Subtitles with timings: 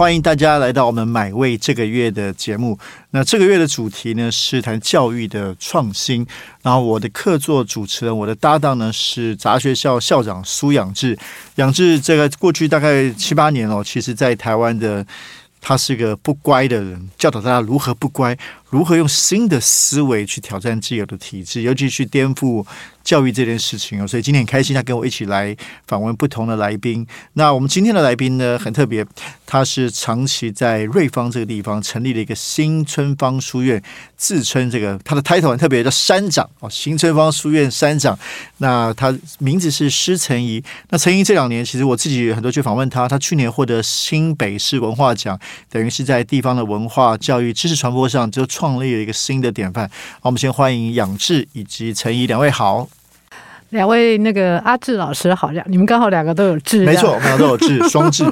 [0.00, 2.78] 欢迎大家来到我们买位这个月的节目。
[3.10, 6.26] 那这个月的主题呢是谈教育的创新。
[6.62, 11.18] 然后我的客座主持人，我的搭档呢是杂学校校长苏养志。
[11.56, 15.06] 养志这个过去大概七八年哦，其实在台湾的
[15.60, 18.34] 他是个不乖的人，教导大家如何不乖，
[18.70, 22.64] 如何用新的思维去挑战既有的体制，尤其去颠覆。
[23.02, 25.56] 教育这件事情哦，所以今天很开心，他跟我一起来
[25.86, 27.04] 访问不同的来宾。
[27.32, 29.04] 那我们今天的来宾呢，很特别，
[29.46, 33.82] 他是长期在瑞芳这个地方成立了一个新春芳书院，
[34.18, 38.16] 自称这个他的 title 很特别，叫山长哦，新春芳书院山长。
[38.58, 40.62] 那他名字是施成仪。
[40.90, 45.40] 那成仪这两年，其实我自己很多去访问他，他去年获得新北市文化奖，
[45.70, 49.88] 等于是在地方的文化教育知识传播上就创立了一个新的典范。
[49.88, 52.86] 好，我们先欢迎养志以及陈怡两位好。
[53.70, 58.22] 两位那个阿志老师好，两你们刚好两个都有志，没错，我们俩都有志， 双志。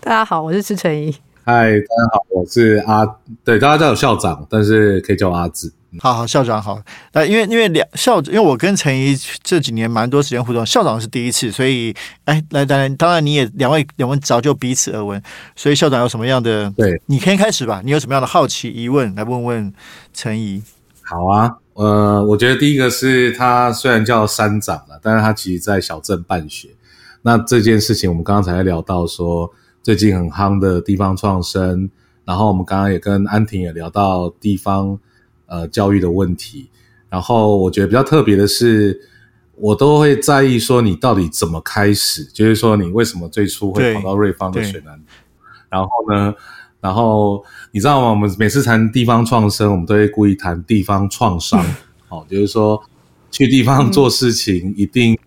[0.00, 1.14] 大家好，我是志成怡。
[1.44, 3.06] 嗨，大家好，我是阿，
[3.44, 5.72] 对，大家叫我校长，但是可以叫我阿志。
[6.00, 6.80] 好好，校长好。
[7.12, 15.22] 那因为因为两校，因为我跟陈怡这几年蛮多时间互动，校长是第一次，所以哎，来当然当然你也两位两位早就彼此而闻，
[15.56, 16.70] 所以校长有什么样的？
[16.76, 17.80] 对，你可以开始吧。
[17.84, 19.72] 你有什么样的好奇疑问来问问
[20.12, 20.62] 陈怡？
[21.02, 21.56] 好啊。
[21.74, 26.68] 呃，我觉得第一个是他虽然叫山长了，但是他其实在小镇办学。
[27.22, 29.50] 那这件事情我们刚刚才聊到说，
[29.82, 31.90] 最近很夯的地方创生，
[32.24, 34.96] 然后我们刚刚也跟安婷也聊到地方
[35.46, 36.68] 呃教育的问题。
[37.08, 39.00] 然后我觉得比较特别的是，
[39.56, 45.00] 我都会在意说你到底怎么开始，就是说你为什么最初会跑到瑞芳的水南，
[45.68, 46.34] 然后呢？
[46.80, 47.42] 然后
[47.72, 48.10] 你知道吗？
[48.10, 51.64] 我们每次谈地方创生，我们都会故意谈地方创伤。
[52.10, 52.78] 哦，就是说
[53.30, 55.18] 去地方做事情，一定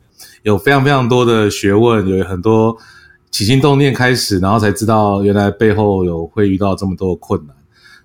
[0.44, 2.78] 有非常非常多的学问，有很多
[3.32, 7.57] 起心动念开始，然后才知道原来背后有会遇到这么多困难。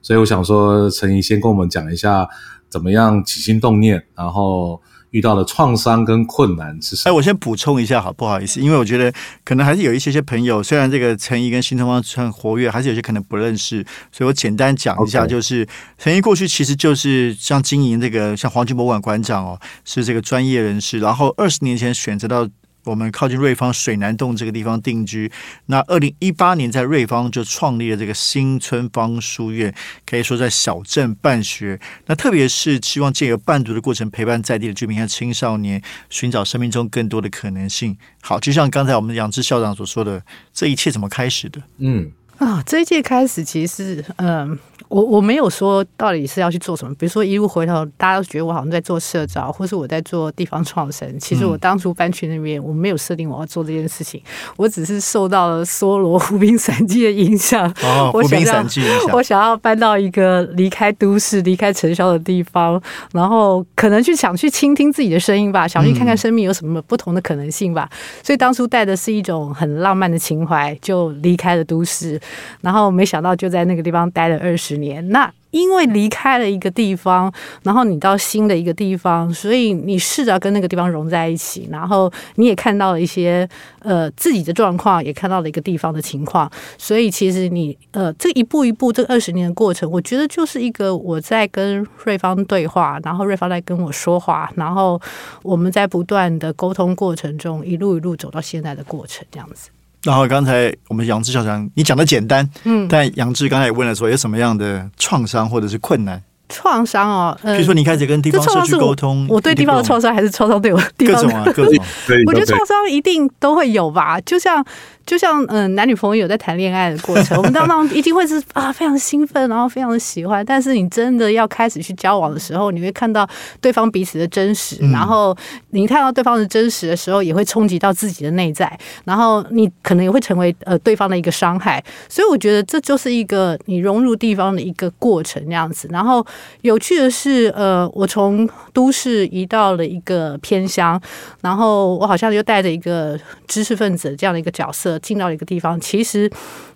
[0.03, 2.29] 所以我想说，陈怡先跟我们讲一下
[2.69, 4.83] 怎么样起心动念，然后。
[5.13, 7.13] 遇到的创伤跟困难是什么？
[7.13, 8.59] 哎，我先补充一下，好不好意思？
[8.63, 9.13] 因为我觉得
[9.45, 15.69] 可能还是有一些些朋友，虽然这个陈怡跟新东方很活跃，还是有些可能不认识，所以我简单讲一下，就是
[15.99, 22.49] 陈怡过去其实就是像经营这个，像黄金博物馆馆长哦，是这个专业人士，然后二十年前选择到。
[22.85, 25.31] 我们靠近瑞芳水南洞这个地方定居。
[25.67, 29.75] 那二零一八年在瑞芳就创立了这个新村方书院，
[30.07, 31.79] 可以说在小镇办学。
[32.07, 37.97] 那特别是希望借由伴读的过程，陪伴在地的居民和青少年，寻找生命中更多的可能性。
[38.21, 40.23] 好，就像刚才我们杨志校长所说的，
[40.53, 41.63] 这一切怎么开始的？
[41.79, 44.59] 嗯，啊，这一届开始其实，嗯。
[44.89, 51.19] 我我没有说到底是要去做什么，比如说一路回头，大家都觉得我好像在做社招，或是我在做地方创生。
[51.19, 54.23] 其实我当初搬去那边，我没有设定我要做这件事情，
[54.57, 57.69] 我只是受到了梭罗《湖滨散记》的影响。
[57.83, 58.83] 哦，《湖滨散记》
[59.17, 62.83] 我想要搬到一个离开都市、离开尘嚣的地方，
[63.13, 67.89] 然后可能去想去倾听自己的声音吧，想去看看生命有什么不同的可能性吧。
[68.23, 72.21] 所以当初带的是一种很浪漫的情怀，就离开了都市，
[72.61, 74.72] 然后没想到就在那个地方待了二十。
[74.73, 77.31] 十年那因为离开了一个地方，
[77.63, 83.47] 然后你到新的一个地方，所以你试着跟那个地方融在一起，然后你也看到了一些
[83.81, 94.99] 呃自己的状况，也看到了一个地方的情况，所以其实你呃这一步一步这二十年的过程，我觉得就是一个我在跟瑞芳对话，然后瑞芳在跟我说话，然后
[95.43, 99.69] 我们在不断的沟通过程中，一路一路走到现在的过程，这样子。
[100.05, 106.23] 然后刚才我们杨志校长，你讲的简单，嗯，但杨志刚才也问了说，有什么样的创伤或者是困难？
[106.49, 111.85] 创伤哦，比如说你开始跟地方社区沟通，我对地方的创伤，还是创伤对我地方各种啊，各种。
[112.27, 114.65] 我觉得创伤一定都会有吧，就像。
[115.05, 120.45] 就像嗯，男女朋友在谈恋爱的过程， 我们当中一定会是啊，非常兴奋，然后非常的喜欢。
[120.45, 123.29] 但是你真的要开始去交往的时候，你会看到
[123.61, 125.37] 对方彼此的真实，然后
[125.71, 131.83] 你看到对方的真实的时候，也会冲击到自己的内在，然后你可能也会成为呃对方的一个伤害。
[132.09, 135.89] 所以我觉得这就是一个你融入地方的一个过程，这样子。
[135.91, 136.25] 然后
[136.61, 141.01] 有趣的是，呃，我从都市移到了一个偏乡，
[141.41, 144.92] 然后我好像又带着一个知识分子这样的一个角色。
[144.93, 146.31] 的进到一个地方，其实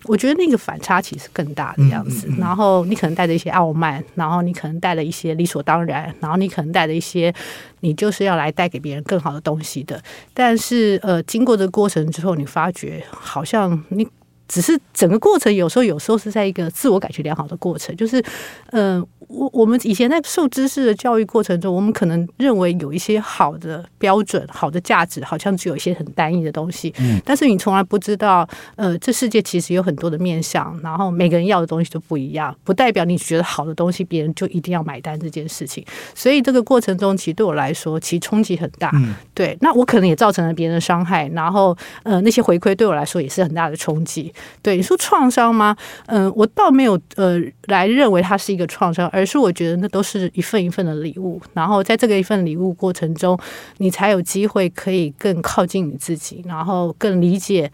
[0.05, 2.27] 我觉得那个反差其实更大的样子。
[2.37, 7.33] 然后你可能带着一些傲慢，然后你可能带了一些理所当然，然后你可能带着一些
[7.81, 10.01] 你就是要来带给别人更好的东西的。
[10.33, 14.07] 但是呃，经过这个过程之后，你发觉好像你。
[14.47, 18.23] 只是整个过程有时候有时候是在一个自我感觉良好的过程，就是，
[18.71, 26.93] 嗯，我我们以前在受知识的教育过程中，我们可能认为有一些好的标准、好的价值，好像只有一些很单一的东西。
[26.99, 35.83] 嗯，但是你从来不知道，呃，这世界其实有很多的面向，然后每个人要的东西都不一样，不代表你觉得好的东西，别人就一定要买单这件事情。
[36.15, 38.91] 所以这个过程中，其实对我来说，其实冲击很大。
[38.93, 44.33] 嗯，对，那我可能也造成了别人的伤害，然后呃，那些回馈对我来说也是很大的冲击。
[44.61, 45.75] 对你说创伤吗？
[46.07, 51.41] 嗯，我倒没有呃来认为它是一个创伤，而是我觉得那都是一份一份的礼物。
[51.53, 53.39] 然后在这个一份礼物过程中，
[53.77, 57.71] 你才有机会可以更靠近你自己，然后更理解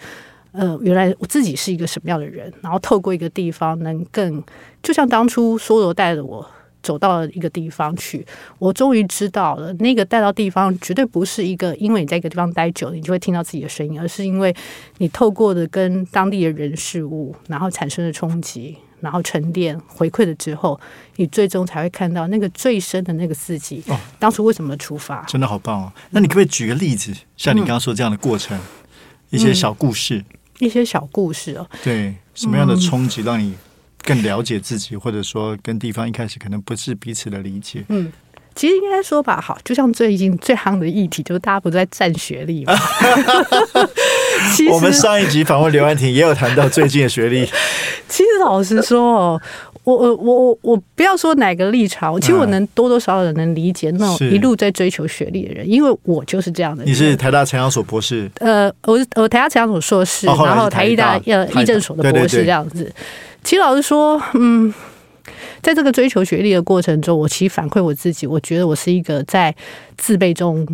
[0.52, 2.52] 呃原来我自己是一个什么样的人。
[2.62, 4.44] 然后透过一个地方，能更
[4.82, 6.46] 就像当初梭罗带着我。
[6.84, 8.24] 走到了一个地方去，
[8.60, 14.54] 我终于知道了，那个带到地方绝对不是一个，因为你在一个地方待久了，你就会听到自己的声音，而是因为
[14.98, 20.80] 你透过的跟当地的人事物，然后产生的冲击，然后沉淀回馈了之后，
[21.16, 23.82] 你最终才会看到那个最深的那个自己。
[23.88, 25.24] 哦，当初为什么出发？
[25.24, 25.92] 真的好棒哦！
[26.12, 28.60] 那你可不可以举个例子，像你刚刚说这样的过程，
[29.30, 30.24] 一些小故事，
[30.60, 31.66] 一些小故事哦。
[31.82, 33.54] 对，什么样的冲击让你？
[34.04, 37.84] 更了解自己，或者说跟地方一开始可能不是彼此的理解。
[37.88, 38.12] 嗯，
[38.54, 42.74] 其实应该说吧，好，就像最近最夯的议题，就是大家不在占学历嘛。
[44.72, 47.46] 我们上一集访问刘安婷也有谈到最近的学历。
[48.10, 49.42] 其实老实说哦，
[49.84, 56.84] 我我我我我不要说哪个立场，其实我能多多少少能理解那种一路在追求学历的人，因为我就是这样的。
[56.84, 58.30] 你是台大城养所博士？
[58.40, 62.94] 呃，我是我台大城养所硕士，然后台艺大呃议政所的博士这样子。
[63.44, 64.74] 其实老实说，嗯，
[65.62, 69.54] 在这个追求学历的过程中，我其实反馈我自己，我觉得我是一个在
[69.98, 70.66] 自卑中，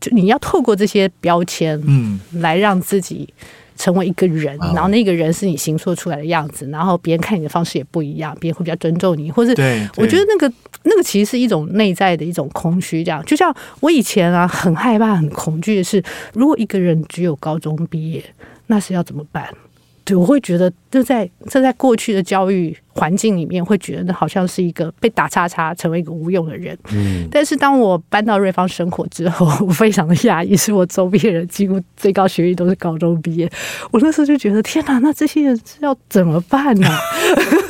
[0.00, 3.32] 就你要透过这些标签，嗯，来让自己
[3.76, 9.52] 成为一个人，然后那个人是你形塑出来的样子，然后别人看你的方式也不一样，别人会比较尊重你，或是
[9.96, 10.52] 我觉得那个
[10.82, 16.02] 那个其实是一种内在的一种空虚，这样就像我以前啊，很害怕、很恐惧的是，
[16.34, 18.22] 如果一个人只有高中毕业，
[18.66, 19.48] 那是要怎么办？
[20.04, 22.76] 对，我会觉得这在这在过去的教育。
[22.96, 33.50] 环境里面会觉得好像是一个被打叉叉成为一个无用的人，嗯， 但是当我搬到瑞芳生活之后，我非常的讶异，是我周边人几乎最高学历都是高中毕业，
[33.90, 36.88] 我那时候就觉得天哪，那这些人是要怎么办呢？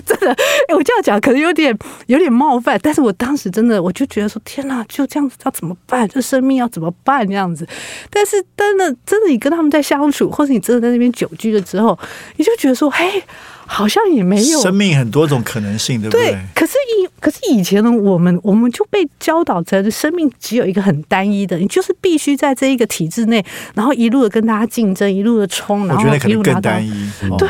[0.05, 0.37] 真的，
[0.75, 6.09] 我这样讲可能有点有点冒犯，但是我当时真的我就觉得说天哪，就这样子要怎么办？
[6.09, 7.27] 这生命要怎么办？
[7.27, 7.67] 这样子，
[8.11, 11.99] 但是真的真的，你跟他们在相处，或者你真的在那边久居了之后，
[12.37, 13.23] 你就觉得说，嘿。
[13.67, 16.37] 好像也没有，生命很多种可能性，对不对？
[16.55, 23.45] 可是以可是以前呢，我们我们就被教导成生命只有一个很单一的，你就是必须在这一个体制内，
[23.75, 27.11] 然后一路的跟大家竞争，一路的冲，然后一路更单一。
[27.39, 27.49] 对，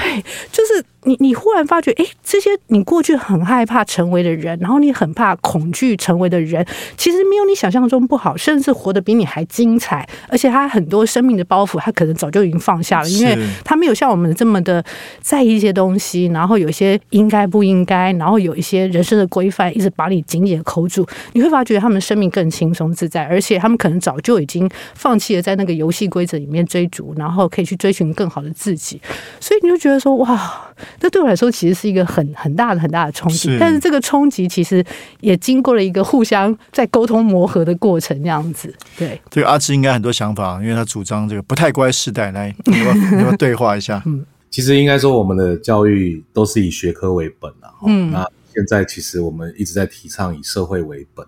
[0.50, 0.84] 就是。
[1.06, 6.64] 你你忽然发觉，哎，这些你过去很害怕成为的人，然后你很怕恐惧成为的人，
[6.96, 10.08] 其实没有你想象中不好，甚至活得比你还精彩。
[10.30, 14.82] 而且他很多生命的包袱，他可能早就已经放下了，因为他没有像我们这么的
[15.20, 21.06] 在意一些东西，然后有一些应该不应该，然后有一些人生的规范一直把你紧紧的扣住。
[21.32, 29.00] 你会发觉他们生命更轻松自在，而且他们可能早就已经放弃了在那个游戏规则里面追逐，然后可以去追寻更好的自己。
[29.40, 30.60] 所以你就觉得说，哇。
[30.98, 34.84] 这对我来说其实是一个很 很大的很大的冲击，但是这个冲击其实
[35.20, 38.74] 也经过了一个互相在沟通磨合的过程，这样子。
[38.98, 44.02] 对，对，阿志应该很多想法，因为他主张这个不太乖世代，来，你们 你们对话一下。
[44.04, 47.74] 嗯，其实应该说我们的教育都是以学科为本啊。
[47.84, 51.26] 嗯，那现在其实我们一直在提倡以社会为本。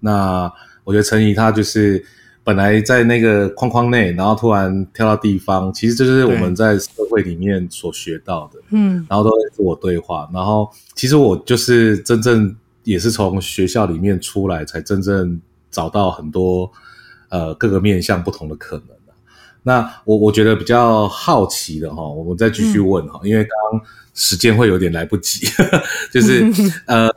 [0.00, 0.52] 那
[0.82, 2.04] 我觉得陈怡他就是。
[2.46, 15.40] 本来在那个框框内，然后突然跳到地方，其实这就是我们在社会里面所学到的，嗯，然后都会自我对话，然后其实我就是真正也是从学校里面出来，才真正
[15.70, 16.70] 找到很多
[17.30, 18.93] 呃各个面向不同的可能
[19.64, 23.80] 那我我觉得比较好奇的哈，我们再继续问哈，因为刚刚
[24.14, 25.44] 时间会有点来不及，
[26.14, 26.48] 就是
[26.86, 27.10] 呃。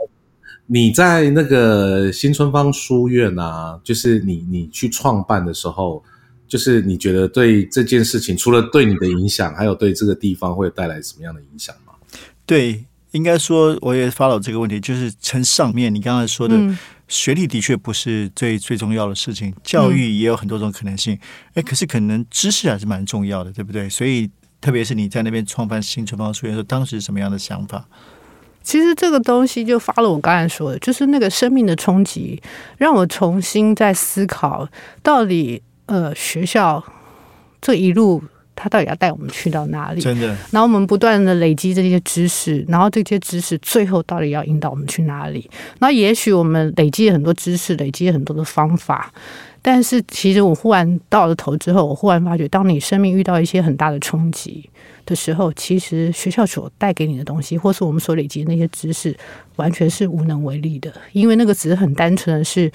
[0.70, 6.04] 你在那个新春芳书院啊，就是你你去创办的时候，
[6.46, 11.94] 就是你觉得对这件事情，除了对你的影响，还有对这个地方会带来什么样的影响吗？
[12.46, 16.58] 对，应该说我也发了这个问题，就是从上面你刚才说的，
[17.08, 21.18] 学历的确不是最最重要的事情，教育也有很多种可能性，
[21.54, 23.90] 哎，可是可能知识还是蛮重要的，对不对？
[23.90, 27.86] 所以特别是你在那边创办新春方书院的时候，当时什么样的想法？
[28.62, 32.42] 其实这个东西就发了我刚才说的，就是那个生命的冲击，
[32.78, 34.68] 让我重新在思考，
[35.02, 36.84] 到底呃学校
[37.62, 38.24] 这一路。
[38.58, 40.02] 他到底要带我们去到哪里？
[40.02, 40.28] 真的。
[40.50, 45.48] 然后我们不断的累积这些知识，然后这些知识最后到底要引导我们去哪里？
[45.80, 49.14] 那也许我们累积很多知识，累积很多的方法，
[49.62, 54.68] 但是其实我忽然到了头之后，我忽然发觉，当你生命遇到一些很大的冲击
[55.06, 59.16] 的时候，其实学校所带给你的东西，或是我们所累积的那些知识，
[59.56, 62.72] 完全是无能为力的，因为那个只是很单纯的是。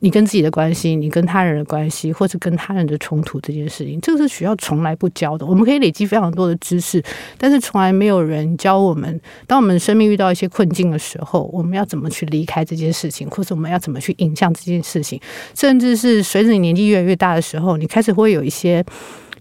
[0.00, 5.46] 你跟自己的关系，你跟他人的关系，或是跟他人的冲突这件事情，这个是学校从来不教的。
[5.46, 7.02] 我们可以累积非常多的知识，
[7.38, 15.18] 但是从来没有人教我们，当我们生命遇到一些困境的时候，我们要怎么去离开这件事情，或者我们要怎么去影响这件事情，
[15.54, 18.84] 甚至是随着你年纪越来越大的时候，你开始会有一些。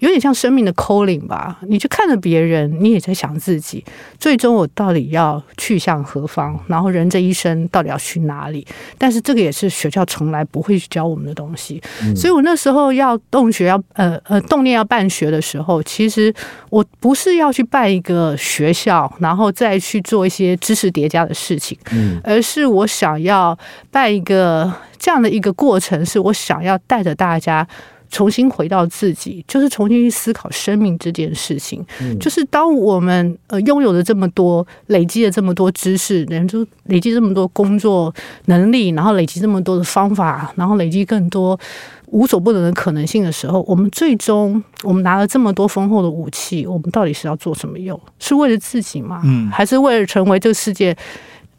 [0.06, 3.84] 有点像生命的 calling 吧，你去看着别人，你也在想自己，
[4.20, 6.58] 最终我到底要去向何方？
[6.68, 8.66] 然后人这一生到底要去哪里？
[9.00, 11.82] 但是这个也是学校从来不会去教我们的东西。
[12.16, 16.32] 所以我那时候要动学要呃呃动念要办学的时候，其实
[16.70, 23.58] 我不是要去办一个学校，然后再去做一些知识叠加的事情，嗯，而是我想要
[23.90, 27.68] 办一个这样的一个过程，是我想要带着大家。
[28.16, 31.86] 重新回到自己，就是重新去思考生命这件事情。
[32.18, 38.14] 就是当我们呃拥有了这么多，累积了这么多知识，人就累积这么多工作
[38.46, 41.60] 能力，然后累积这么多的方法，然后累积更多
[42.06, 48.00] 无所不能的可能性的时候，我们最终我们拿了这么多丰厚的武器，我们到底是要做什么用？
[48.20, 49.20] 是为了自己吗？
[49.26, 50.96] 嗯，还是为了成为这个世界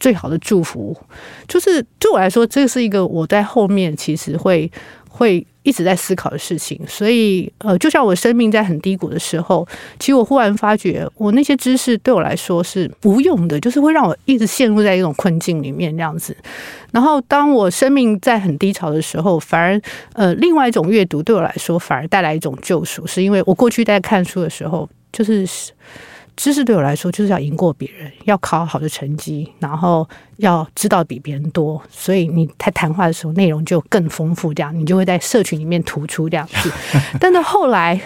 [0.01, 0.97] 最好的祝福？
[1.47, 4.73] 就是对我来说，这是一个我在后面其实会
[5.11, 5.47] 会。
[5.67, 9.67] 一直在思考的事情，所以呃，就像我生命在很低谷的时候，
[9.99, 16.37] 其实我忽然发觉，我那些知识对我来说是无用的，就是会让我一直陷入在一种困境里面这样子。
[16.93, 19.81] 然后，当我生命在很低潮的时候，反而
[20.13, 25.45] 呃，另外一种阅读对我来说反而带来一种救赎，是因为我过去在看书的时候，就是
[26.37, 30.07] 知识对我来说就是要赢过别人，要考好的成绩，然后。
[30.37, 36.71] 要知道比别人多，所以你在谈话的时候内容就更丰富，这样你就会在社群里面突出这样子。
[37.19, 37.99] 但是后来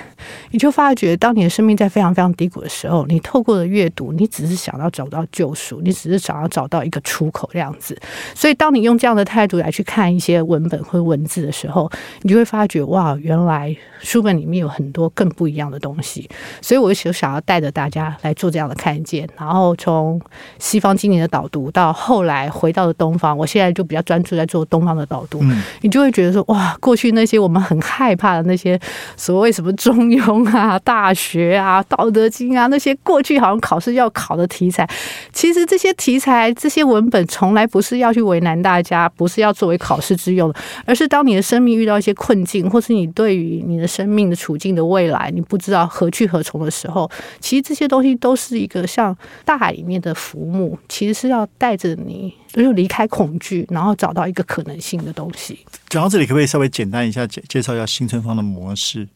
[0.52, 8.00] 你就发觉，当你的生命在非常非常低谷的时候，你透过了阅读，你只是想要找到救赎，你只是想要找到一个出口这样子。
[8.32, 11.90] 所以当你用这样的态度来去看一些文本或文字的时候，
[12.22, 16.30] 你就会发觉哇，原来书本里面有很多更不一样的东西。
[16.62, 20.20] 所以我就想要带着大家来做这样的看见，然后从
[20.58, 22.20] 西方经典的导读到后。
[22.20, 25.42] 后来回到了东方，我现在就比较专注在做东方的导读。
[25.80, 28.78] 你就会觉得说，哇，过去那些我们很害怕的那些
[29.16, 34.86] 所谓什么中庸啊、大学啊、道德经啊，那些过去好像考试要考的题材，
[35.32, 52.34] 其实这些题材、这些文本从来不是要去为难大家，不是要作为考试之用的，而是当你的生命遇到一些困境，或是你对于你的生命的处境的未来，你不知道何去何从的时候，其实这些东西都是一个像大海里面的浮木，其实是要带着你。
[52.52, 55.64] 就离开恐惧，然后找到一个可能性的东西。
[55.88, 59.06] 讲到这里，可不可以稍微简单一下介介绍一下新春方的模式？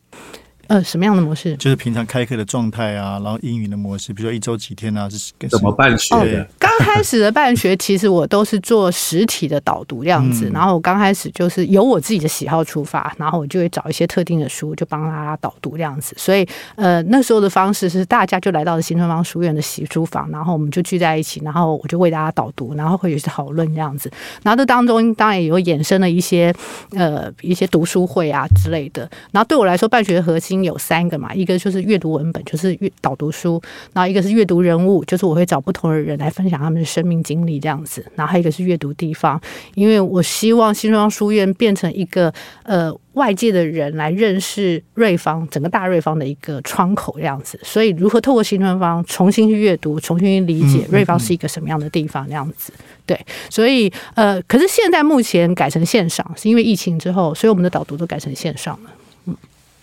[0.68, 1.56] 呃，什么样的模式？
[1.56, 6.48] 就是平常开课的状态啊，然后英语的模式，比如说一周几天啊，是怎么办学的？
[6.58, 10.50] 刚开始的办学，其实我都是做实体的导读这样子。
[10.52, 16.14] 然后我刚开始就是由我自己的喜好出发，然后我就会找一些特定的书，就帮他导读这样子。
[16.16, 24.10] 所以，呃，那时候的方式是大家就来到了新春方书院的习书房，然后我们就聚在一起，然后我就为大家导读，然后会有些讨论这样子。
[24.42, 26.54] 然后这当中当然也有衍生了一些
[26.92, 29.08] 呃一些读书会啊之类的。
[29.30, 30.53] 然后对我来说，办学的核心。
[30.62, 33.58] 有三个嘛，一个就是阅读文本，就是阅导读书；
[33.92, 39.40] 然后一个是阅读人物，就是我会找不同的人来分享他们的生命经历这样子；然后还有一个是阅读地方，
[39.74, 42.32] 因为我希望新庄书院变成一个
[42.62, 47.58] 呃外界的人来认识瑞芳整个大瑞芳的一个窗口这样子。
[47.62, 52.72] 所以如何透过新春方重新去阅读，重新去理解瑞芳是一个什么样的地方这样子？
[53.06, 53.18] 对，
[53.50, 58.90] 所以呃，可是现在目前改成线上，是因为疫情之后，所以我们的导读都改成线上了。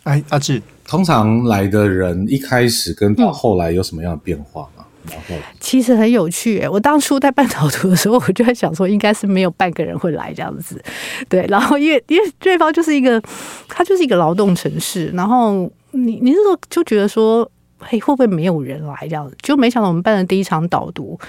[0.03, 0.13] 嗯。
[0.13, 4.85] 哎，阿志，通常来的人一开始跟到后来有什么样的变化吗？
[5.09, 10.79] 然后其实很有趣诶，我当初在办导图的时候，我就在想说，应该是没有半个人会来这样子。
[11.27, 13.19] 对，然后因为因为对方就是一个，
[13.67, 19.35] 它就是一个劳动城市，然后你 你那时候就觉得说，嘿，会不会没有人来这样子？
[19.41, 21.19] 就没想到我们办的第一场导读。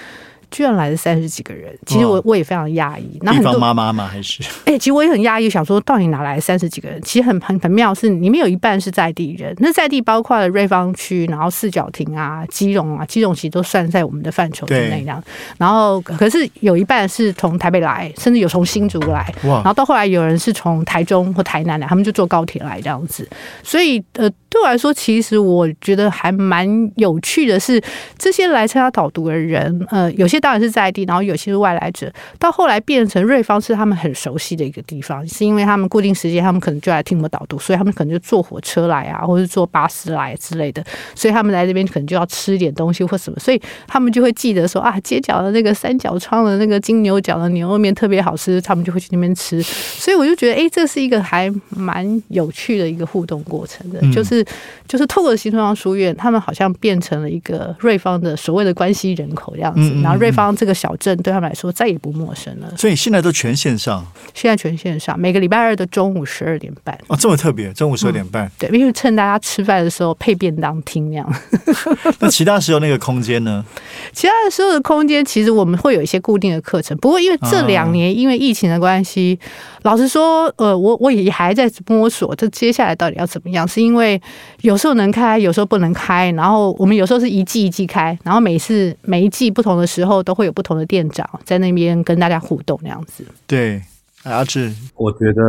[0.53, 3.17] 居然来了三十几个人，其实我我也非常讶异。
[3.23, 4.07] 那地方很多妈妈吗？
[4.07, 7.01] 还是 哎、其实我也很讶异，想说到底哪来三十几个人？
[7.01, 15.23] 其实很很很妙，是里面有一半是在地人，那在地包括了瑞芳区，然后四角亭啊、基隆啊，基隆其实都算在我们的范畴之内对这样。
[15.57, 23.27] 然后可是有一半是从台北来，甚至有从新竹来，然哇后到后来有人是从台中或台南来，他们就坐高铁来这样子。
[23.63, 26.67] 所以呃，对我来说，其实我觉得还蛮
[26.97, 27.81] 有趣的是，
[28.19, 49.59] 这些来参加导读的人，呃，有些当然是在地，然后有些是外来者，到后来变成瑞芳是他们很熟悉的一个地方，是因为他们固定时间，他们可能就来听我们导读，所以他们可能就坐火车来啊，或者是坐巴士来之类的，所以他们来这边可能就要吃一点东西或什么，所以他们就会记得说啊，街角的那个三角窗的那个金牛角的牛肉面特别好吃，他们就会去那边吃。
[49.63, 54.42] 所以我就觉得，哎、这是一个还蛮有趣的一个互动过程的，嗯就是
[54.87, 62.71] 就是透过新东方书院，他们好像变成了一个瑞芳的所谓的关系人口这样子嗯嗯，嗯然后瑞芳这个小镇对他们来说再也不陌生了。
[62.77, 66.97] 所以现在都全线上现在全线上，每个礼拜二的中午十二点半。
[67.07, 68.51] 哦，这么特别，中午十二点半。
[68.57, 71.33] 对，因为趁大家吃饭的时候配便当听那样。
[72.19, 73.63] 那其他时候那个空间呢？
[74.11, 76.95] 其他的所有的空间，其实我们会有一些固定的课程。
[76.97, 79.37] 不过因为这两年因为疫情的关系，
[79.83, 83.67] 老实说，呃，我我也还在摸索，这接下来到底要怎么样？
[83.67, 84.21] 是因为
[84.61, 86.31] 有时候能开，有时候不能开。
[86.31, 93.25] 然后我们有时候是一季一季开，然后每次每一季不同的时候都会有不同的店长在那边跟大家互动那样子。
[93.45, 93.81] 对，
[94.23, 95.41] 阿志，我觉得，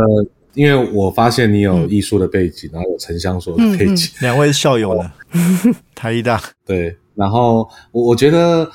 [0.55, 5.13] 因为我发现你有艺术的背景，然后有城乡所的背景，两位校友了？
[5.95, 8.69] 台一大，对，然后我我觉得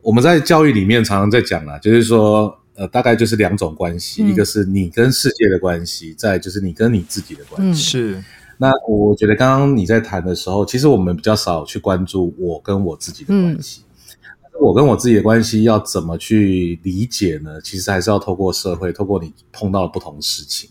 [0.00, 7.98] 我们在教育里面常常在讲啊，就是说，呃，大概就是两种关系，嗯一个是你跟世界的关系，再就是你跟你自己的关系。
[7.98, 8.24] 嗯是
[8.62, 13.82] 那我觉得刚刚你在谈的时候，其实我们比较少去关注我跟我自己的关系。
[14.60, 17.60] 我跟我自己的关系要怎么去理解呢？
[17.60, 20.70] 其实还是要透过社会，透过你碰到的不同事情。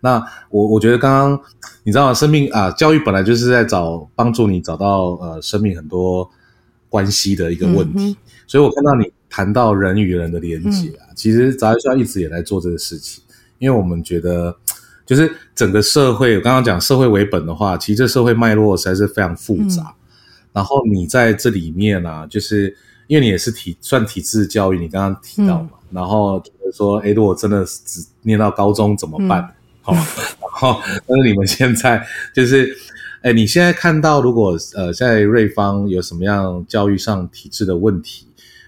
[0.00, 1.40] 那我我觉得刚刚
[1.84, 2.14] 你知道吗？
[2.14, 6.28] 生命啊，教育本来就是在找帮助你找到呃生命很多
[6.88, 8.10] 关系的一个问题。
[8.10, 8.16] 嗯
[8.48, 13.22] 所以我看到你谈到人与人的连接啊，其实杂学校一直也在做这个事情，
[13.58, 14.56] 因为我们觉得
[15.08, 19.94] 就是整个社会，我刚刚讲社会为本的话，其实这社会脉络实在是非常复杂。
[20.52, 29.54] 然后你在这里面啊，就是因为你也是体算体制教育，你刚刚提到嘛，然后觉得说，诶，如果真的只念到高中怎么办？
[29.80, 30.04] 好、然
[30.42, 32.76] 后但是你们现在就是，
[33.22, 38.26] 哎，你现在看到如果呃在瑞芳有什么样教育上体制的问题？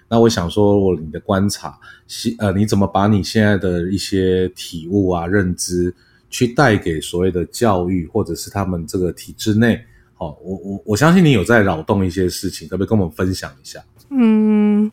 [0.09, 1.77] 那我想说，我你的观察，
[2.07, 5.93] 是呃，你怎么把你现在的一些体悟啊、认知，
[6.31, 9.79] 去带给所谓的教育，或者是他们这个体制内？
[10.15, 13.83] 好、我我我相信你有在扰动一些事情，可不可以跟我们分享一下？
[14.09, 14.91] 嗯，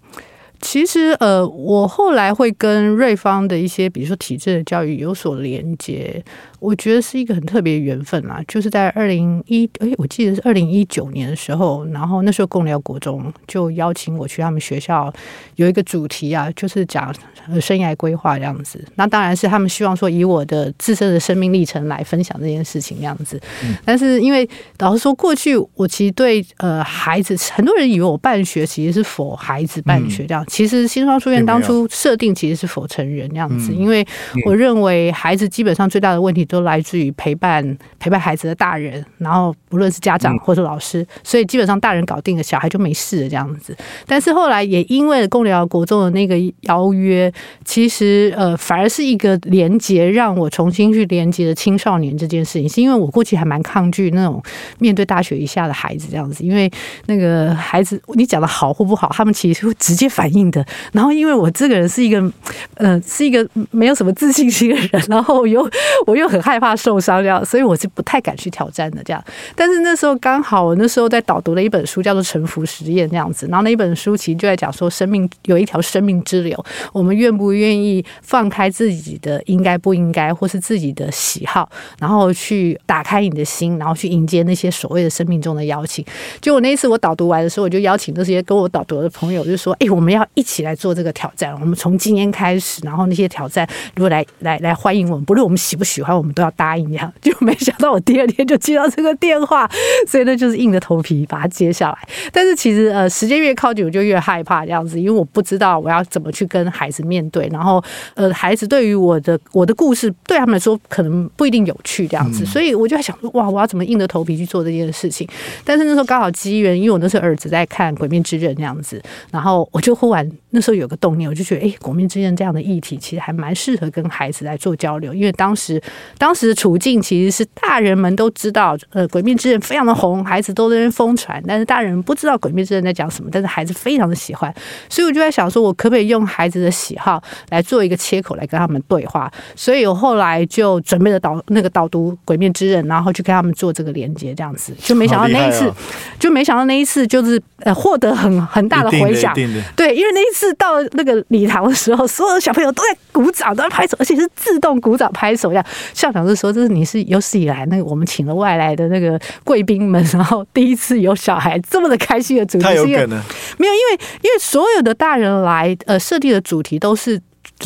[0.61, 6.23] 其实呃，我后来会跟瑞芳的一些，比如说体制的教育有所连接，
[6.59, 8.43] 我觉得是一个很特别的缘分啦。
[8.49, 15.13] 就是在二零一，哎，我记得是二零一九年的时候，然后那时候共寮国中就邀请我去他们学校
[15.57, 17.15] 有一个主题啊，就是讲
[17.49, 18.85] 呃生涯规划这样子。
[18.97, 23.41] 那当然是他们希望说以我的自身的生命历程来分享这件事情这样子。
[23.85, 34.07] 但是因为老实说，过去我其实对呃孩子，很多人以为我办学其实是否孩子办学这样，其实新双书院当初设定其实是否成人那样子，因为
[34.45, 43.77] 我认为孩子基本上最大的问题都来自于陪伴陪伴孩子的大人，然后不论是家长或者老师，所以基本上大人搞定了，小孩就没事了这样子。
[44.07, 47.33] 但是后来也因为共寮国中的那个邀约，
[47.65, 54.43] 其实呃反而是一个连接，让我重新去连接的青少年这件事情，是因为我过去还蛮抗拒那种
[54.79, 56.71] 面对大学以下的孩子这样子，因为
[57.07, 60.65] 那个孩子你讲的好或不好，他们其实会直接反应的。
[60.93, 62.33] 然后因为我这个人是一个
[62.75, 65.69] 呃是一个没有什么自信心的人，然后又
[66.07, 69.23] 我又很害怕受伤这样，所以我是不太敢去挑战的这样。
[69.55, 86.05] 但是那时候刚好我那时候在导读了一本书，叫做《沉浮实验》这样子，然后那一本书其实就在讲说生命有一条生命之流，我们愿不愿意放开自己的应该不应该，或是自己的喜好，然后去打开你的心，然后去迎接那些所谓的生命中的邀请。
[86.41, 91.53] 就我那一次我导读完的时候，我就邀请那些跟我导读的朋友，就说：“哎、我们要一起来做这个挑战。
[91.61, 99.69] 我们从今天开始，然后那些挑战如果来来来欢迎我们，不论我们喜不喜欢，我们都要答应。”这样就没想到我第二天就接到这个电话，
[100.07, 101.99] 所以那就是硬着头皮把它接下来。
[102.33, 107.49] 但是其实呃，时间越靠近，我就越害怕这样子，因为我不知道我要怎么去跟孩子面对。
[107.53, 107.83] 然后
[108.15, 115.29] 呃，孩子对于我的我的故事，对他们来说可能不一定有趣这样子，所以我就在想说，哇，我要怎么硬着头皮去做这件事情？
[115.65, 125.81] 但是那时候刚好机缘，因为我那时候儿子在看《鬼灭之刃》那样子，然后我就忽然然那时候有个动念，我就觉得，哎，国民之间这样的议题其实还蛮适合跟孩子来做交流，因为当时
[126.17, 134.53] 当时的处境其实是大人们都知道，呃，鬼灭之刃非常的红，孩子都在那疯传，但是大人不知道鬼灭之刃在讲什么，但是孩子非常的喜欢，
[134.89, 139.31] 所以我就在想说，我可不可以用孩子的喜好来做一个切口来跟他们对话？
[139.55, 144.75] 所以我后来就准备了导那个导读鬼灭之刃，然后去跟他们做这个连接，这样子。
[144.79, 145.73] 就没想到那一次，
[146.19, 149.35] 就没想到那一次就是呃获得很很大的回响，
[149.77, 155.49] 对，因为那一次到那个礼堂的时候，所有的小朋友都在鼓掌，都在拍手，而且是自动鼓掌拍手。
[155.49, 163.23] 这样校长就说：“这是你是有史以来那个我们请了外来的那个贵宾们，然后第一次有小孩这么的开心的主题。”太有梗了，
[163.59, 167.21] 没有，因为因为所有的大人来呃设定的主题都是。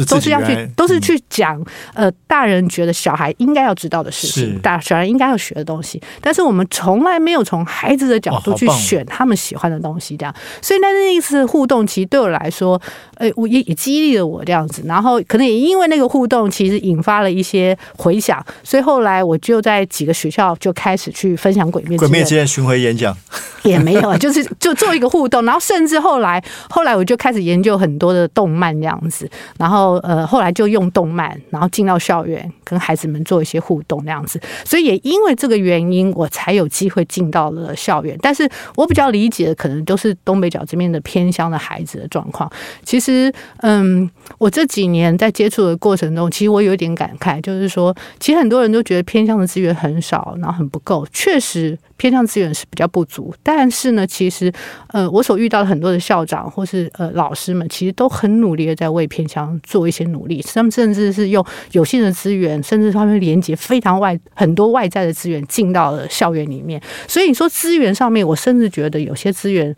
[0.09, 1.63] 都是要去，都是去讲，
[1.95, 6.01] 呃，大人觉得小孩应该要知道的事情，大小孩应该要学的东西。
[6.21, 10.35] 但是我们从来没有从孩子的角度去选他们喜欢的东西，这样。
[10.63, 12.81] 所以那那一次互动，其实对我来说，
[13.17, 14.83] 呃，我也也激励了我这样子。
[14.87, 18.43] 然后可能也因为那个互动，其实引发了一些回响。
[18.63, 23.15] 所以后来我就在几个学校就开始去分享《鬼面鬼面之刃》巡回演讲，
[23.63, 25.45] 也没有，就是就做一个互动。
[25.45, 29.82] 然后甚至后来，后来我就开始研究很多的动漫这样子，然后。
[29.83, 34.41] 后呃，后来就用动漫，然后进到校园，跟孩子们做一些互动那样子。
[34.65, 38.17] 所以也因为这个原因，我才有机会进到了校园。
[38.23, 42.51] 但是我比较理解的，可能都是东北角这边的偏乡的孩子的状况。
[42.85, 51.07] 其实，嗯，我这几年在接触的过程中，其实我有一点感慨，就是说，其实很多人都觉得偏乡的资源很少，然后很不够。
[51.13, 51.79] 确实。
[52.03, 54.53] 偏向资源是比较不足，但是呢，其实，
[54.89, 66.83] 呃，我所遇到的很多的校长或是呃老师们，其实都很努力的在为偏乡做一些努力，他们甚至是用有限的资源，甚至他们连接非常外很多外在的资源进到了校园里面。
[67.07, 69.73] 所以你说资源上面，我甚至觉得有些资源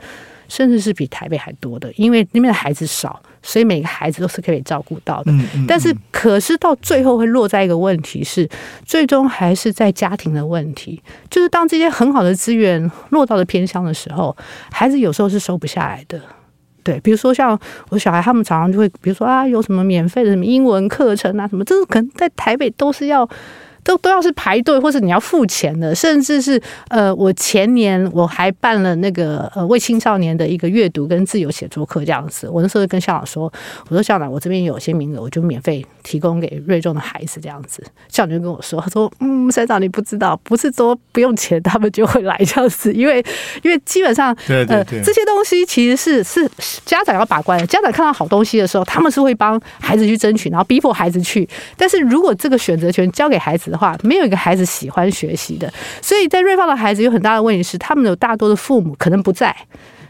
[0.49, 3.21] 甚至是比台北还多的，因为那边的孩子少。
[3.47, 5.31] 所以每个孩子都是可以照顾到的，
[5.69, 8.49] 但是可是到最后会落在一个问题是，
[8.87, 11.01] 最终还是在家庭的问题。
[11.29, 14.35] 就是当这些很好的资源落到了偏乡的时候，
[14.73, 16.19] 孩子有时候是收不下来的。
[16.83, 17.59] 对，比如说像
[17.91, 23.29] 我小孩，他们常常就会，比如说啊，有什么免费的什么英文课程啊，什么，这是可能在台北都是要。
[23.85, 32.49] 都都要是排队，或是你要付钱的，甚至是呃，我前年我还办了那个呃为青少年的一个阅读跟自由写作课这样子。
[32.49, 33.53] 我那时候跟校长说，
[33.89, 37.85] 我说校长，我这边有些名额，我就免费提供给瑞中的孩子这样子。
[38.09, 43.25] 校长就跟我说，他说嗯，校长你不知道，不是说不用钱他们就会来这样子，因为
[43.63, 46.51] 因为基本上对对对，这些东西其实是是
[46.87, 47.67] 家长要把关的。
[47.67, 51.47] 家长看到好东西的时候，他们是会帮孩子去争取，然后逼迫孩子去。
[51.77, 59.55] 但是如果这个选择权交给孩子，的话，没有一个孩子喜欢学习的，所以在瑞芳的孩子有很大的问题是，他们有大多的父母可能不在，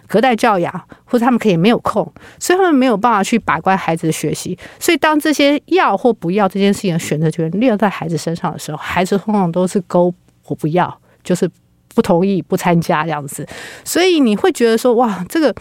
[0.06, 0.70] 隔代教养，
[1.04, 2.04] 或者他们可以没有空，
[2.38, 4.56] 所以他们没有办法去把关孩子的学习。
[4.78, 10.12] 所以当这些要或不要这件事情的选择权落在孩子身上的时候，孩子通常都是勾
[10.46, 11.50] 我不要，就是
[11.94, 13.46] 不同意不参加这样子。
[13.82, 15.54] 所以你会觉得说，哇，这个。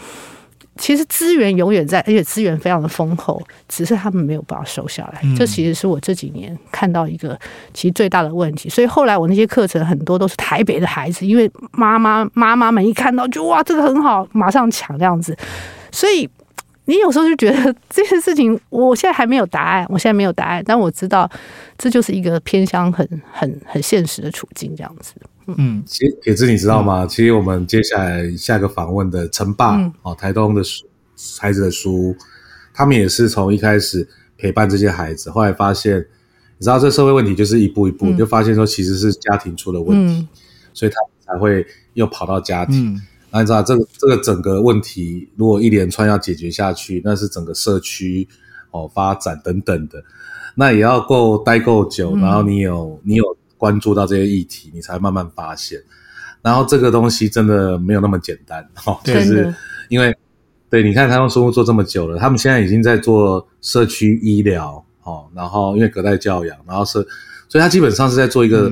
[0.76, 5.22] 其实资源永远在，而且资源非常的丰厚，只是他们没有办法收下来。
[5.36, 7.38] 这其实是我这几年看到一个
[7.72, 8.68] 其实最大的问题。
[8.68, 15.36] 所以后来我那些课程很多都是台北的孩子，因为妈妈妈妈们一看到就哇这个很好，马上抢这样子。
[15.92, 16.28] 所以
[16.86, 21.30] 你有时候就觉得这件事情，我现在还没有答案，我现在没有答案，但我知道
[21.78, 25.14] 这就是一个偏向很很很现实的处境这样子。
[25.46, 27.06] 嗯，其实铁子你知道吗？
[27.06, 30.62] 其实我们接下来下个访问的陈爸哦，台东的
[31.38, 32.16] 孩子的书，
[32.72, 35.98] 他们也是从一开始陪伴这些孩子，后来发现，
[36.56, 40.26] 你知道这社会问题就是一步一步就发现说其实是家庭出了问题，
[40.72, 43.00] 所以他才会又跑到家庭。
[43.30, 48.26] 那你知道这个这个整个问题如果一连串要解决下去，那是整个社区
[48.70, 50.02] 哦发展等等的，
[50.54, 53.24] 那也要够待够久，然后你有你有。
[53.56, 55.80] 关注到这些议题，你才慢慢发现，
[56.42, 59.54] 然后这个东西真的没有那么简单哦，就是
[59.88, 60.14] 因为
[60.68, 66.94] 对，你看他用生物做这么久了，他们现在已经在做社区医疗哦，然后因为隔代教养，然后是，
[67.48, 68.68] 所以他基本上是在做一个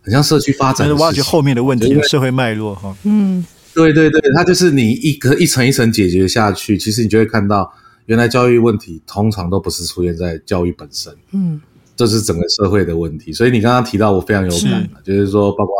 [0.00, 2.96] 很像社区发展，挖掘后面的问题、社会脉络哈。
[3.02, 7.70] 嗯，对对对，他就是你一个一层一层解决下去，其实你就会看到，
[8.06, 11.60] 原来教育问题通常都不是出现在教育本身，嗯。
[12.04, 15.74] 这是整个社会的问题，所以你刚刚提到我非常有感就是说，包括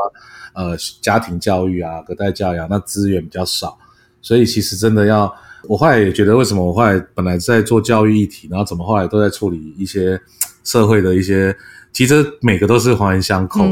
[0.55, 3.77] 呃家庭教育啊、隔代教养，那资源比较少，
[4.21, 10.17] 所以其实真的要，我后来也觉得，为什么我后来本来在做教育议题，然后怎么后来都在处理一些
[10.63, 11.53] 社会的一些，
[11.93, 13.67] 其实每个都是环环相扣。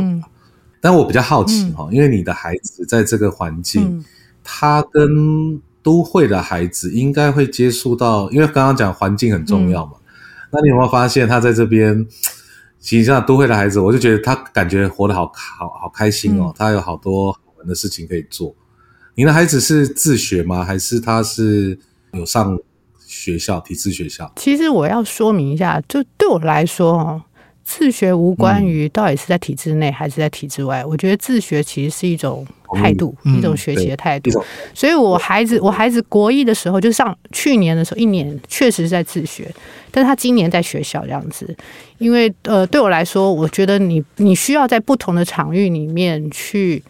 [0.81, 4.05] 但我比较好奇哈，因为你的孩子在这个环境，
[4.43, 9.93] 他跟都会的孩子应该会接触到，因为刚刚讲环境很重要嘛。
[10.53, 12.05] 那你有没有发现他在这边？
[12.81, 18.55] 其实像都会的孩子，我就觉得他感觉活得好好好开心哦，他有好多好玩的事情可以做。
[19.15, 20.65] 你的孩子是自学吗？
[20.65, 21.79] 还是他是
[22.13, 22.59] 有上
[22.99, 24.33] 学校体制学校？
[24.37, 27.23] 其实我要说明一下，就对我来说哦。
[27.63, 32.45] 自学无关于到底是在体制内还是在体制外，我觉得自学其实是一种
[32.77, 34.31] 态度，一种学习的态度。
[34.75, 39.51] 所以，我孩子，我孩子国一的时候，就上去年的时候，一年确实是在自学，
[39.91, 41.57] 但是他今年在学校这样子。
[41.99, 46.83] 因为，呃，对我来说，我觉得你你需要在不同的场域里面去。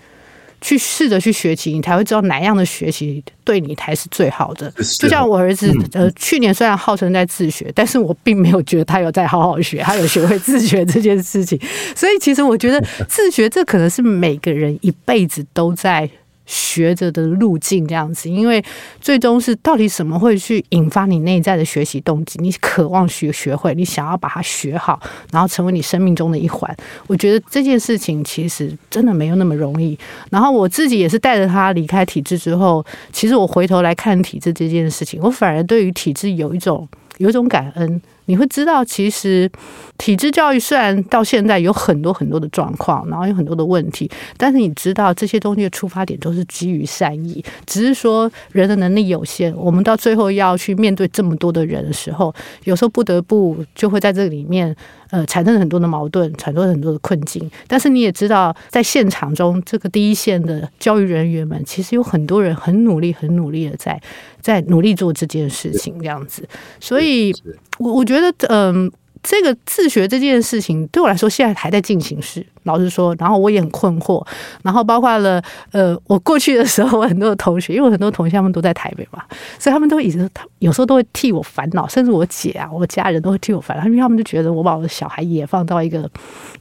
[0.60, 4.72] 去试着去学习，你才会知道哪样的学习对你才是最好的。
[4.98, 11.58] 就像我儿子，呃，去年虽然号称在自学，但是我并没有觉得他有在好好学，他有学会自学这件事情。
[11.96, 16.08] 所以，其实我觉得自学这可能是每个人一辈子都在。
[16.50, 18.62] 学着的路径这样子，因为
[19.00, 22.40] 最终是到底什么会去引发你内在的学习动机？
[22.42, 26.76] 你渴望学学会，你想要把它学好，然后成为你生命中的一环。
[27.06, 29.96] 我觉得这件事情其实真的没有那么容易。
[30.28, 38.02] 然后我自己也是带着他离开体制之后，其实我回头来看体制这件事情，我反而对于体制有一种有一种感恩。
[38.26, 39.50] 你会知道，其实
[39.98, 54.74] 体制教育虽然到现在有很多很多的状况，然后有很多的问题，但是你知道这些东西的出发点都是基于善意，只是说人的能力有限，我们到最后要去面对这么多的人的时候，有时候不得不就会在这里面。
[55.12, 57.50] 呃，产生很多的矛盾，产生很多的困境。
[57.66, 64.00] 但是你也知道，在现场中，这个第一线的教育人员们，其实有很多人很努力、很努力的在
[64.40, 66.48] 在努力做这件事情，这样子。
[66.78, 67.34] 所以，
[67.80, 68.92] 我我觉得，觉得嗯。
[69.22, 74.26] 这个自学这件事情对我来说现在还在进行式，老实说，然后我也很困惑，
[74.62, 79.22] 然后包括了呃，我过去的时候我很多的同学，因为很多同学他们都在台北嘛，
[79.58, 80.26] 所以他们都一直
[80.60, 86.10] 有时候都会替我烦恼，甚至我姐啊，我家人都会替我烦恼，因为他们就觉得我把我的小孩也放到一个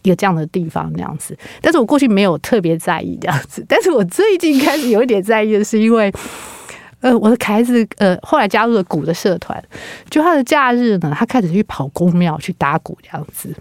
[0.02, 6.12] 一个这样的地方那样子，但是我过去没有特别在意这样子，但是我最近开始有一点在意的是因为。
[7.02, 9.62] 呃，我的孩子呃，后来加入了鼓的社团，
[10.10, 13.54] 就他的假日呢，他开始去跑公庙去打鼓这样子。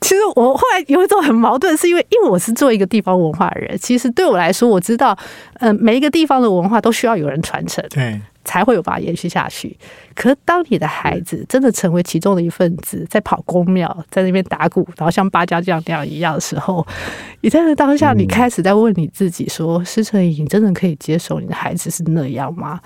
[0.00, 5.16] 其实我后来有一种很矛盾，是因为因为我是做一个地方文化人，其实对我来说，我知道，
[5.54, 7.84] 呃，每一个地方的文化都需要有人传承。
[7.90, 8.20] 对。
[8.44, 9.76] 才会有把它延续下去。
[10.14, 16.86] 可是，当你的孩子真的成为其中的一份子，在跑公庙，在那边打鼓，然后像八家将那样一样的时候，
[17.40, 22.80] 你在那当下，你开始在问你自己：说，施成颖，你真的可以接受你的孩子是那样吗？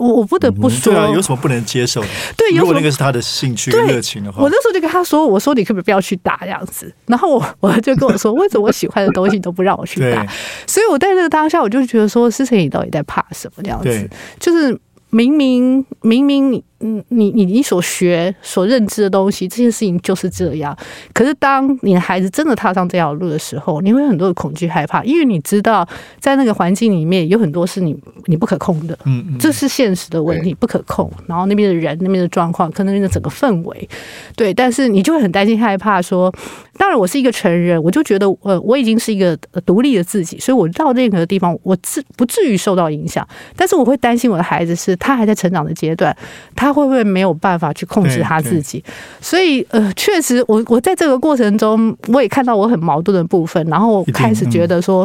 [0.00, 2.00] 我我不得不说，对啊有什么不能接受？
[2.34, 10.26] 对，如果那个是他的兴趣、热情的话，我那时候就跟他说：“我说你可不可以不要去打这样子？”然后我 我就跟我说：“为什么我喜欢的东西你都不让我去打？”
[10.66, 13.62] 所以我在这个当下，我就觉得说，思成你到底在怕什么？
[13.62, 14.74] 这样子，就是
[15.10, 16.64] 明明明明你。
[16.82, 20.74] 嗯，你你你所学所认知的东西，这件事情就是这样。
[21.12, 25.86] 可是，当你的孩子真的踏上这条路的时候，你会很多的恐惧害怕，因为你知道，
[26.20, 27.94] 在那个环境里面有很多是你
[28.24, 31.12] 你不可控的，嗯嗯，这是现实的问题，不可控。
[31.26, 33.86] 然后那边的人、那边的状况，可能那边的整个氛围，
[34.34, 36.00] 对，但是你就会很担心害怕。
[36.00, 36.34] 说，
[36.78, 43.28] 当然我是一个成人，我就觉得，呃，我已经是一个独立的自己，所以我到任何地方，我至不至于受到影响。
[43.54, 46.16] 但是我会担心我的孩子是他还在成长的阶段，
[46.54, 46.70] 他。
[46.70, 48.82] 会不会没有办法去控制他自己？
[49.20, 55.04] 所以，呃，确实，我我在这个过程中，我也看到我很矛盾的部分，然后开始觉得说，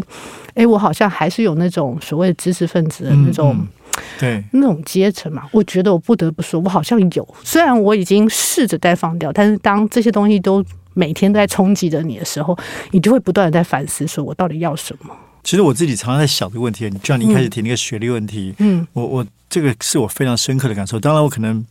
[0.53, 3.57] 哎，我好像还是有那种所谓知识分子的那种，
[4.19, 5.41] 对那种阶层嘛。
[5.51, 12.55] 我觉得我不得不说，我好像有，虽然我已经试着在放掉，但是当这些东西都每天都在冲击着你的时候，
[12.91, 15.15] 你就会不断的在反思，说我到底要什么。
[15.45, 20.99] 其实我自己常常在想这个问题，就像你一开始提那个学历问题，嗯，我我这个是我非常深刻的感受。
[20.99, 21.63] 当然，我可能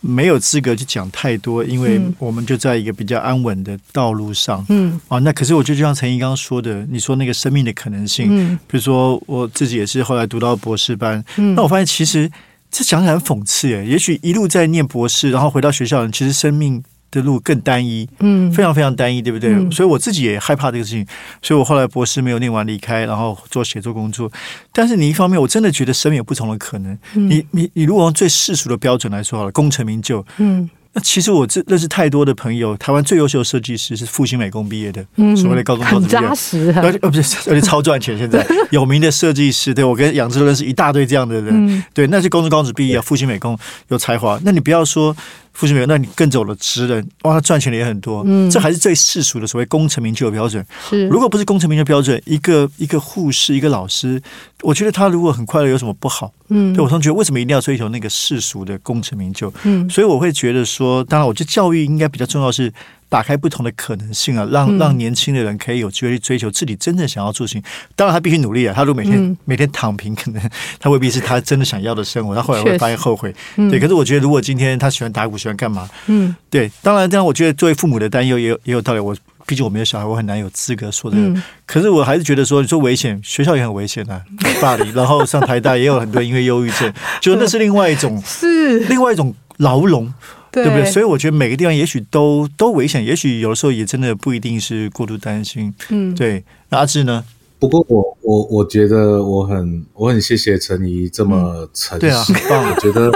[0.00, 12.30] 没有资格去讲太多，因为我们就在一个比较安稳的道路上，嗯，啊，那可是我就就像陈毅刚刚说的，你说那个生命的可能性，嗯，比如说我自己也是后来读到博士班，嗯，那我发现其实
[12.70, 16.82] 这讲起来很讽刺耶，也许一路在念博士，然后回到学校，其实生命。
[17.10, 19.54] 的路更单一，嗯，非常非常单一，对不对？
[19.70, 21.06] 所以我自己也害怕这个事情，
[21.42, 24.30] 所以我后来博士没有念完离开，然后做写作工作。
[24.72, 26.96] 但是你一方面，我真的觉得生命有不同的可能。
[27.14, 38.18] 你你你，如果用最世俗的标准来说好了，功成名就，嗯，那其实我这认识太多的朋友，台湾最优秀的设计师是复兴美工毕业的，嗯所谓的高中高职毕业扎实啊而且呃不是，而且超赚钱。
[38.18, 43.56] 现在 有名的设计师，对我跟杨志都认识一大堆这样的人，嗯对，那是高中高职毕业，复兴美工
[43.88, 44.40] 有才华。
[44.44, 45.16] 那你不要说
[45.52, 48.22] 复兴美工，那你更走了职人，哇，他赚钱的也很多。
[48.26, 50.64] 嗯这还是最世俗的所谓功成名就的标准。
[50.88, 54.20] 是如果不是功成名就标准，一个一个护士，一个老师，
[54.62, 56.32] 我觉得他如果很快乐，有什么不好？
[56.48, 59.52] 嗯对我常觉得为什么一定要追求那个世俗的功成名就？
[59.64, 62.72] 嗯所以我会觉得说，当然，我觉得教育应该比较重要是
[63.10, 67.62] 打开不同的可能性啊，让嗯让年轻的人可以有机会去追求自己真正想要做的事情。
[67.94, 68.72] 当然，他必须努力啊。
[68.74, 70.40] 他如果每天、嗯每天躺平，可能
[70.80, 73.34] 他未必是他真的想要的生活，他后来会发现后悔。
[73.56, 75.90] 嗯对，可是我觉得，如果今天他喜欢打鼓，喜欢干嘛？
[76.06, 79.00] 嗯对，当然，这样，我觉得作为父母的担忧也有也有道理。
[79.00, 79.14] 我
[79.46, 81.22] 毕竟我没有小孩，我很难有资格说这个。
[81.24, 84.20] 嗯可是我还是觉得说，你说危险，学校也很危险啊，
[84.60, 90.12] 霸凌，然后上台大也有很多因为忧郁症，就那是另外一种 是，另外一种牢笼，
[90.52, 90.64] 对。
[90.64, 90.90] 对不对？
[90.90, 95.74] 所以我觉得每个地方也许都都危险，也许有的时候也真的不一定是过度担心。
[95.90, 96.14] 嗯。
[96.14, 97.24] 对，那阿志呢？
[97.58, 102.64] 不过我我我觉得我很我很谢谢陈怡这么诚实，对啊很棒。
[102.70, 103.10] 我觉得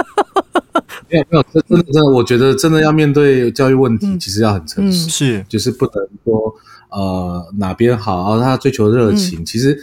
[1.09, 4.19] 没有没有，真真的真的，我觉得真的要面对教育问题，嗯。
[4.19, 5.45] 其实要很诚实，是。
[5.49, 6.53] 就是不能说
[6.91, 9.75] 呃哪边好，然后他追求热情，其实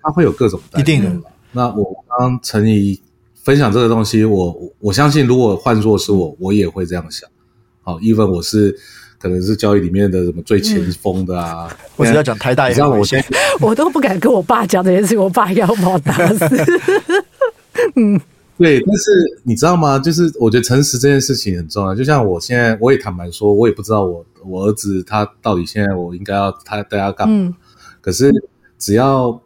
[0.00, 1.30] 他会有各种担忧一定的。
[1.50, 3.00] 那我刚刚陈怡
[3.44, 7.28] 分享这个东西，我我我相信，如果换作是我，我也会这样想。
[7.82, 8.74] 好，even 我是
[9.20, 13.38] 可能是交易里面的什么最前锋的啊，我只要讲太大也你知道我很危险现在。
[13.60, 16.46] 我都不敢跟我爸讲这件事，我爸要把我打死。
[17.96, 18.18] 嗯
[18.56, 19.10] 对，但是
[19.42, 19.98] 你知道吗？
[19.98, 21.94] 就是我觉得诚实这件事情很重要。
[21.94, 27.34] 就像我现在，我也坦白说，我也不知道我我儿子他到底现在我应该要他带他干嘛。
[27.34, 27.54] 嗯
[28.00, 28.30] 可是
[28.78, 29.42] 只要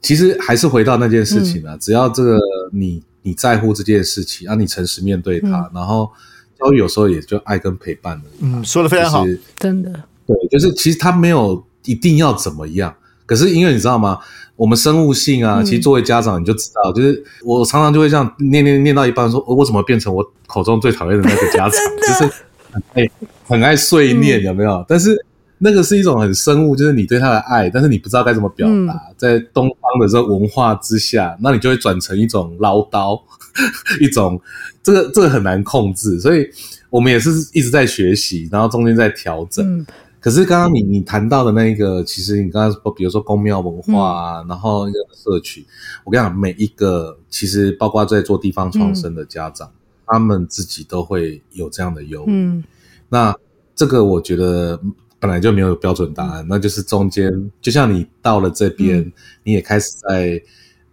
[0.00, 2.38] 其实还是回到那件事情啊，只要这个
[2.72, 6.10] 你你在乎这件事情，让、你诚实面对它，然后
[6.58, 8.38] 教育有时候也就爱跟陪伴而已。
[8.42, 9.30] 嗯，说的非常好就。
[9.30, 9.92] 是真的，
[10.26, 12.94] 对，就是其实他没有一定要怎么样，
[13.26, 14.18] 可是因为你知道吗？
[14.56, 21.72] 我们生物性啊，嗯其实作为家长你就知道，就是我常常就会这样念念念到一半说，我怎么变成我口中最讨厌的那个家长？
[22.06, 22.32] 就是
[22.70, 23.10] 很爱
[23.46, 24.84] 很爱碎念，有没有？
[24.86, 25.16] 但是
[25.62, 33.20] 那个是一种很生物，就是你对他的爱，但是你不知道该怎么表达，在东方的这个文化之下，那你就会转成一种唠叨，
[34.00, 34.40] 一种
[34.82, 36.48] 这个这个很难控制，所以
[36.88, 39.64] 我们也是一直在学习，然后中间在调整。
[39.64, 39.86] 嗯。
[40.18, 45.66] 可是刚刚你你谈到的那一个，其实你刚刚说，比如说公庙文化啊，然后那个社区，
[46.04, 49.70] 我跟你讲，每一个其实包括在做地方创生的家长，
[50.06, 52.32] 他们自己都会有这样的忧虑。
[52.32, 52.64] 嗯。
[53.08, 53.34] 那
[53.74, 54.78] 这个我觉得
[55.20, 57.30] 本来就没有标准答案，那就是中间，
[57.60, 59.12] 就像你到了这边，嗯
[59.44, 60.42] 你也开始在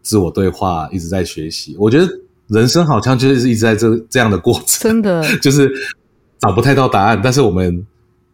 [0.02, 1.76] 自我对话，一直在学习。
[1.80, 2.08] 我觉得
[2.48, 5.72] 人生好像就是一直在这这样的过程，真的， 就是
[6.40, 7.86] 找不太到答案，但是我们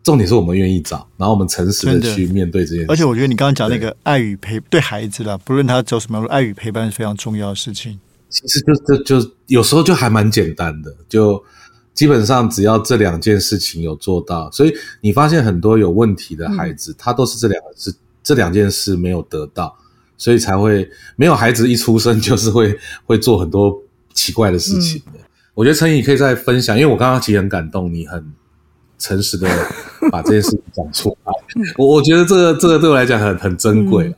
[0.03, 2.85] 重点是我们愿意找，然后我们诚实的去面对这件事。
[2.89, 7.99] 而且我觉得你刚刚讲那个爱与陪对孩子啦，不论他走什么样路，爱与陪伴是非常重要的事情。
[8.29, 11.43] 其实就就就有时候就还蛮简单的，就
[11.93, 19.77] 基本上只要这两件事情有做到，所以你发现很多有问题的孩子，他都是这两个事这两件事没有得到，
[20.17, 22.75] 所以才会没有孩子一出生就是会
[23.05, 23.79] 会做很多
[24.13, 25.19] 奇怪的事情的。
[25.53, 28.33] 我觉得陈怡可以再分享，因为我刚刚其实很感动，你很
[28.97, 29.47] 诚实的
[30.09, 31.33] 把这件事情讲出来，
[31.77, 34.07] 我我觉得这个这个对我来讲很很珍贵。
[34.07, 34.15] 嗯，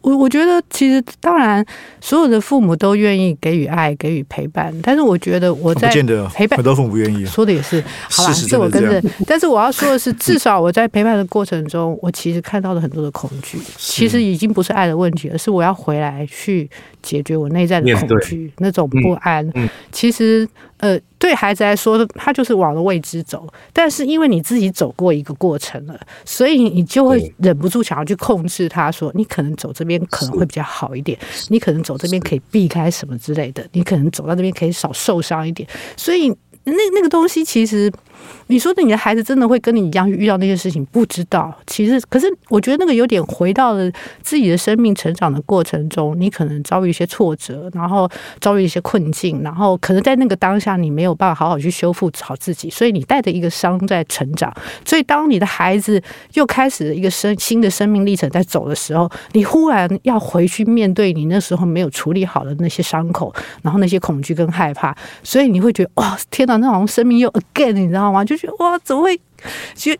[0.00, 1.64] 我我觉得其实当然，
[2.00, 5.88] 所有的父母都愿意给予爱，给予陪伴，但是我觉得我在
[6.34, 7.26] 陪伴很多父母不愿意啊。
[7.30, 9.02] 说的也是， 好啦，事实这我跟着。
[9.26, 13.58] 但是我要说的是， 至少我在陪伴的过程中，我其实看到了很多的恐惧。
[13.76, 16.68] 其实已经不是爱的问题，而是我要回来去
[17.02, 19.48] 解决我内在的恐惧，那种不安。
[19.54, 20.46] 嗯其实，
[20.78, 23.46] 呃，对孩子来说，他就是往了未知走。
[23.72, 35.68] 但是因为你自己走过一个过程了，所以你就会忍不住想要去控制他，说你可能走这边可能会比较好一点，你可能走这边可以避开什么之类的，你可能走到这边可以少受伤一点。
[35.96, 36.28] 所以
[36.64, 37.92] 那那个东西其实。
[38.48, 40.84] 你说的你的孩子真的会跟你一样遇到那些事情？
[40.86, 43.90] 不知道，其实可是我觉得那个有点回到了
[44.22, 48.08] 自己的生命成长的过程中，你可能遭遇一些挫折，然后
[48.40, 54.52] 遭遇一些困境，然后可能在那个当下你没有办法好好去修复好自己，所以你带着一个伤在成长。
[54.84, 56.02] 所以当你的孩子
[56.34, 68.13] 又开始一个生新的生命历程在走的时候，你忽然要回去面对你那时候没有处理好的那些伤口，然后那些恐惧跟害怕，所以你会觉得哇，天哪，那好像生命又 again，你知道吗？
[68.22, 69.18] 就觉得哇，怎么会
[69.74, 69.98] 其实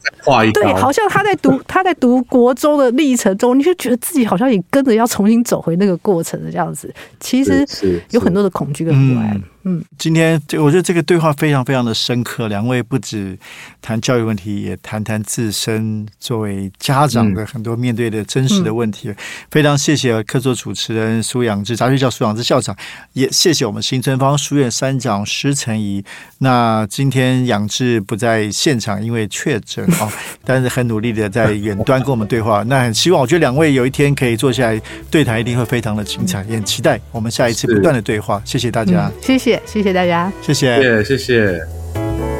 [0.52, 6.92] 对，好像他在读 他在读国中的历程中，你就觉得自己好像也跟着要重新走回那个过程的这样子。
[7.20, 7.66] 其实
[8.10, 9.42] 有很多的恐惧跟不安。
[9.66, 12.48] 嗯，今天这我觉得这个对话非常非常的深刻。
[12.48, 13.38] 两位不止
[13.80, 19.10] 谈教育问题，也谈谈自身作为家长的很多面对的真实的问题。
[19.50, 22.76] 非常谢谢客座主持人苏养志，杂学校苏养志校长，
[23.14, 26.04] 也谢谢我们新春方书院三长施成仪。
[26.40, 30.08] 那今天养志不在现场，因为确诊啊，
[30.44, 32.62] 但是很努力的在远端跟我们对话。
[32.70, 34.80] 那很希望，我觉得两位有一天可以坐下来
[35.10, 36.44] 对谈，一定会非常的精彩。
[36.48, 38.40] 也很期待我们下一次不断的对话。
[38.44, 39.60] 谢谢大家，谢谢。
[39.66, 41.60] 谢谢大家，谢谢，谢谢。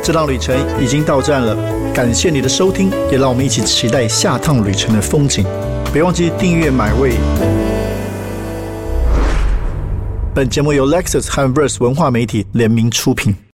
[0.05, 1.57] 这趟旅程已经到站了，
[1.93, 5.45] 感谢你的收听，也让我们一起期待下趟旅程的风景。
[5.93, 7.15] 别忘记订阅买位。
[10.35, 13.35] 本节目由 Lexus 和 Verse 文化媒体联名出品。